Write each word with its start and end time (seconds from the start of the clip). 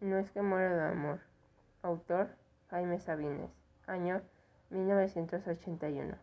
es 0.00 0.30
que 0.30 0.42
muero 0.42 0.76
de 0.76 0.84
amor. 0.84 1.20
Autor 1.82 2.28
Jaime 2.70 2.98
Sabines. 3.00 3.50
Año 3.86 4.20
1981. 4.70 6.16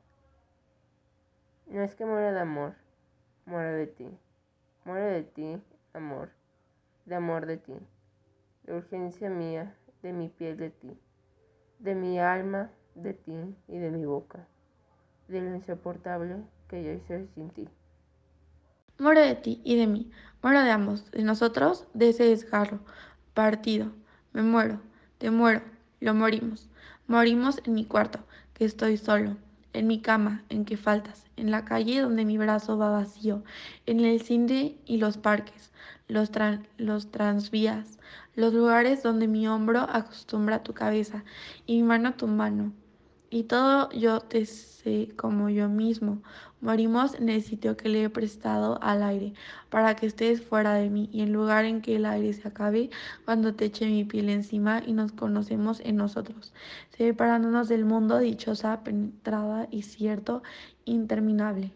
No 1.67 1.81
es 1.81 1.95
que 1.95 2.05
muero 2.05 2.33
de 2.33 2.39
amor, 2.39 2.75
muero 3.45 3.75
de 3.77 3.88
ti. 3.88 4.07
Muero 4.85 5.05
de 5.07 5.23
ti, 5.23 5.61
amor. 5.93 6.29
De 7.05 7.15
amor 7.15 7.45
de 7.45 7.57
ti. 7.57 7.73
De 8.63 8.75
urgencia 8.75 9.29
mía, 9.29 9.75
de 10.01 10.13
mi 10.13 10.29
piel 10.29 10.57
de 10.57 10.69
ti. 10.69 10.99
De 11.79 11.95
mi 11.95 12.19
alma 12.19 12.69
de 12.95 13.13
ti 13.13 13.55
y 13.67 13.77
de 13.77 13.91
mi 13.91 14.05
boca. 14.05 14.45
De 15.27 15.41
lo 15.41 15.55
insoportable 15.55 16.43
que 16.67 16.84
yo 16.84 16.99
soy 17.07 17.27
sin 17.34 17.49
ti. 17.49 17.67
Muero 18.99 19.21
de 19.21 19.35
ti 19.35 19.62
y 19.63 19.77
de 19.77 19.87
mí, 19.87 20.12
muero 20.43 20.62
de 20.62 20.70
ambos, 20.70 21.09
de 21.09 21.23
nosotros, 21.23 21.87
de 21.95 22.09
ese 22.09 22.26
desgarro, 22.26 22.79
partido. 23.33 23.91
Me 24.33 24.41
muero, 24.41 24.79
te 25.17 25.31
muero, 25.31 25.61
lo 25.99 26.13
morimos. 26.13 26.69
Morimos 27.07 27.61
en 27.65 27.73
mi 27.73 27.85
cuarto, 27.85 28.19
que 28.53 28.65
estoy 28.65 28.97
solo, 28.97 29.37
en 29.73 29.87
mi 29.87 30.01
cama, 30.01 30.43
en 30.49 30.65
que 30.65 30.77
faltas, 30.77 31.25
en 31.35 31.51
la 31.51 31.65
calle 31.65 32.01
donde 32.01 32.25
mi 32.25 32.37
brazo 32.37 32.77
va 32.77 32.89
vacío, 32.89 33.43
en 33.85 33.99
el 33.99 34.21
cine 34.21 34.77
y 34.85 34.97
los 34.97 35.17
parques, 35.17 35.71
los, 36.07 36.31
los 36.77 37.11
transvías, 37.11 37.99
los 38.35 38.53
lugares 38.53 39.03
donde 39.03 39.27
mi 39.27 39.47
hombro 39.47 39.81
acostumbra 39.81 40.63
tu 40.63 40.73
cabeza 40.73 41.23
y 41.65 41.77
mi 41.77 41.84
mano 41.84 42.13
tu 42.13 42.27
mano 42.27 42.71
y 43.33 43.45
todo 43.45 43.89
yo 43.89 44.19
te 44.19 44.45
sé 44.45 45.09
como 45.15 45.49
yo 45.49 45.67
mismo. 45.67 46.21
Morimos 46.62 47.15
en 47.15 47.29
el 47.29 47.41
sitio 47.41 47.75
que 47.75 47.90
le 47.90 48.03
he 48.03 48.09
prestado 48.12 48.77
al 48.84 49.01
aire, 49.01 49.34
para 49.71 49.95
que 49.95 50.05
estés 50.05 50.43
fuera 50.43 50.75
de 50.75 50.91
mí 50.91 51.09
y 51.12 51.21
en 51.21 51.34
lugar 51.34 51.65
en 51.65 51.81
que 51.81 51.95
el 51.95 52.05
aire 52.05 52.31
se 52.34 52.48
acabe, 52.48 52.91
cuando 53.25 53.55
te 53.55 53.65
eche 53.65 53.87
mi 53.87 54.03
piel 54.03 54.29
encima 54.29 54.84
y 54.85 54.93
nos 54.93 55.13
conocemos 55.13 55.79
en 55.79 55.95
nosotros, 55.95 56.53
separándonos 56.95 57.70
del 57.70 57.85
mundo 57.85 58.20
dichosa, 58.20 58.84
penetrada 58.84 59.68
y 59.71 59.81
cierto, 59.81 60.43
interminable. 60.85 61.73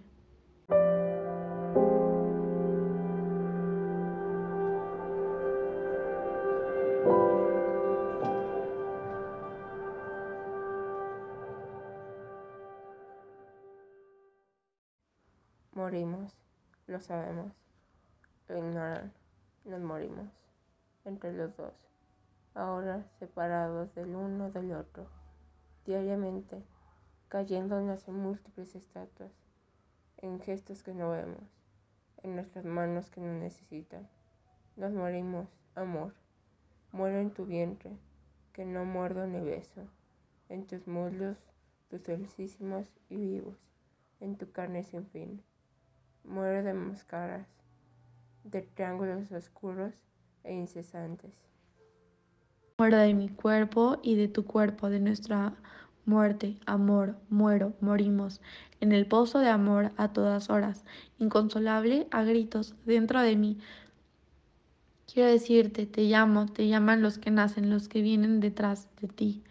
Morimos, 15.77 16.35
lo 16.87 16.99
sabemos, 16.99 17.53
lo 18.47 18.57
ignoran, 18.57 19.13
nos 19.63 19.79
morimos, 19.79 20.27
entre 21.05 21.31
los 21.31 21.55
dos, 21.55 21.75
ahora 22.55 23.05
separados 23.19 23.93
del 23.93 24.15
uno 24.15 24.49
del 24.49 24.73
otro, 24.73 25.05
diariamente, 25.85 26.63
cayéndonos 27.27 28.07
en 28.07 28.15
múltiples 28.15 28.73
estatuas, 28.73 29.31
en 30.17 30.39
gestos 30.39 30.81
que 30.81 30.95
no 30.95 31.11
vemos, 31.11 31.43
en 32.23 32.33
nuestras 32.33 32.65
manos 32.65 33.11
que 33.11 33.21
no 33.21 33.33
necesitan. 33.33 34.09
Nos 34.77 34.93
morimos, 34.93 35.47
amor, 35.75 36.15
muero 36.91 37.19
en 37.19 37.29
tu 37.29 37.45
vientre, 37.45 37.95
que 38.51 38.65
no 38.65 38.83
muerdo 38.83 39.27
ni 39.27 39.41
beso, 39.41 39.83
en 40.49 40.65
tus 40.65 40.87
muslos, 40.87 41.37
tus 41.87 42.03
dulcísimos 42.03 42.89
y 43.09 43.17
vivos, 43.17 43.59
en 44.19 44.37
tu 44.37 44.51
carne 44.51 44.81
sin 44.81 45.05
fin. 45.05 45.43
Muero 46.27 46.61
de 46.61 46.73
máscaras, 46.73 47.47
de 48.43 48.61
triángulos 48.61 49.31
oscuros 49.31 49.93
e 50.43 50.53
incesantes. 50.53 51.31
Muero 52.77 52.97
de 52.97 53.13
mi 53.13 53.29
cuerpo 53.29 53.99
y 54.03 54.15
de 54.15 54.27
tu 54.27 54.45
cuerpo, 54.45 54.89
de 54.89 54.99
nuestra 54.99 55.53
muerte, 56.05 56.59
amor, 56.65 57.15
muero, 57.29 57.73
morimos, 57.79 58.41
en 58.81 58.91
el 58.91 59.07
pozo 59.07 59.39
de 59.39 59.47
amor 59.47 59.93
a 59.95 60.11
todas 60.11 60.49
horas, 60.49 60.83
inconsolable 61.17 62.07
a 62.11 62.23
gritos 62.23 62.75
dentro 62.85 63.21
de 63.21 63.37
mí. 63.37 63.59
Quiero 65.11 65.29
decirte, 65.29 65.85
te 65.85 66.03
llamo, 66.03 66.45
te 66.45 66.67
llaman 66.67 67.01
los 67.01 67.19
que 67.19 67.31
nacen, 67.31 67.69
los 67.69 67.87
que 67.87 68.01
vienen 68.01 68.41
detrás 68.41 68.89
de 69.01 69.07
ti, 69.07 69.43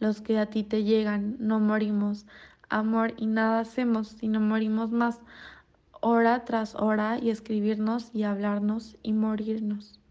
los 0.00 0.22
que 0.22 0.38
a 0.38 0.46
ti 0.46 0.64
te 0.64 0.82
llegan, 0.82 1.36
no 1.40 1.60
morimos, 1.60 2.24
amor, 2.70 3.12
y 3.18 3.26
nada 3.26 3.60
hacemos, 3.60 4.08
sino 4.08 4.40
morimos 4.40 4.90
más 4.90 5.20
hora 6.02 6.44
tras 6.44 6.74
hora 6.74 7.18
y 7.18 7.30
escribirnos 7.30 8.10
y 8.14 8.24
hablarnos 8.24 8.98
y 9.02 9.14
morirnos. 9.14 10.01